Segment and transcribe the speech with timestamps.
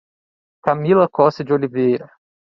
[0.63, 2.09] Camila Costa de Oliveira